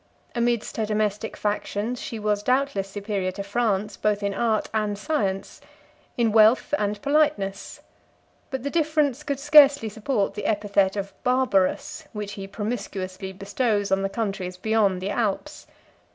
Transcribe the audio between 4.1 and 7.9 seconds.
in art and science, in wealth and politeness;